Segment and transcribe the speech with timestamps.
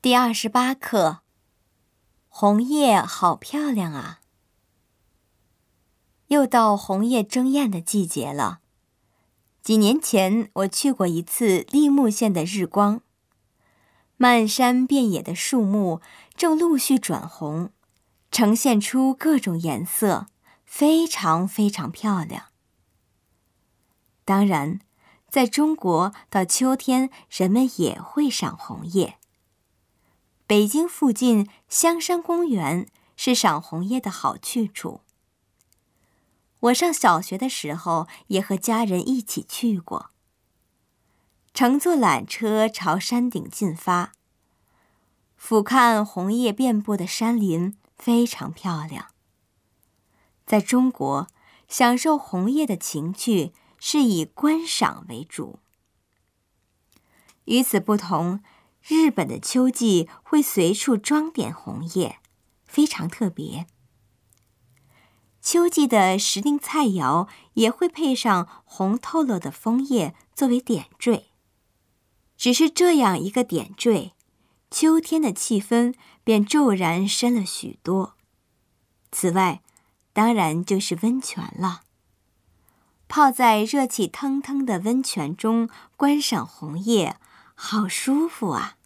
[0.00, 1.22] 第二十八课，
[2.28, 4.20] 红叶好漂亮啊！
[6.28, 8.60] 又到红叶争艳的季节了。
[9.60, 13.00] 几年前我去过一次立木县的日光，
[14.16, 16.00] 漫山遍野的树木
[16.36, 17.72] 正陆续转红，
[18.30, 20.28] 呈现出各种颜色，
[20.64, 22.44] 非常非常漂亮。
[24.24, 24.78] 当然，
[25.28, 29.18] 在中国到秋天，人们也会赏红叶。
[30.48, 35.02] 北京附近香山公园是赏红叶的好去处。
[36.60, 40.10] 我上小学的时候也和家人一起去过。
[41.52, 44.14] 乘坐缆车朝山顶进发，
[45.36, 49.08] 俯瞰红叶遍布的山林，非常漂亮。
[50.46, 51.26] 在中国，
[51.68, 55.58] 享受红叶的情趣是以观赏为主。
[57.44, 58.42] 与此不同。
[58.88, 62.20] 日本的秋季会随处装点红叶，
[62.64, 63.66] 非常特别。
[65.42, 71.26] 秋季的时令菜肴也会配上红透了的枫叶作为点缀。
[72.38, 74.14] 只是这样一个点缀，
[74.70, 78.14] 秋天的气氛便骤然深了许多。
[79.12, 79.62] 此外，
[80.14, 81.82] 当然就是温泉了。
[83.06, 87.16] 泡在热气腾腾的温泉中，观赏红叶，
[87.54, 88.76] 好舒服啊！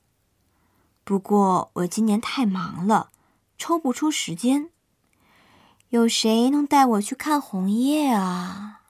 [1.05, 3.11] 不过我今年太忙了，
[3.59, 4.71] 抽不出时间。
[5.89, 8.82] 有谁能带我去看红叶啊？